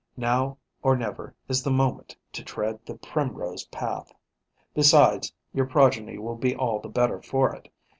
[0.17, 4.11] Now or never is the moment to tread the primrose path.
[4.73, 7.71] Besides, your progeny will be all the better for it.